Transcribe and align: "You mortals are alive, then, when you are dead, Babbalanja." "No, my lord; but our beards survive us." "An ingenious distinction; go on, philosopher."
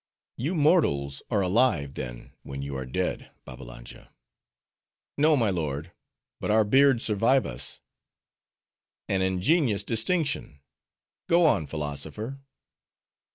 "You 0.35 0.55
mortals 0.55 1.21
are 1.29 1.41
alive, 1.41 1.93
then, 1.93 2.33
when 2.41 2.63
you 2.63 2.75
are 2.75 2.87
dead, 2.87 3.29
Babbalanja." 3.45 4.09
"No, 5.15 5.35
my 5.37 5.51
lord; 5.51 5.91
but 6.39 6.49
our 6.49 6.63
beards 6.63 7.03
survive 7.05 7.45
us." 7.45 7.81
"An 9.07 9.21
ingenious 9.21 9.83
distinction; 9.83 10.61
go 11.29 11.45
on, 11.45 11.67
philosopher." 11.67 12.39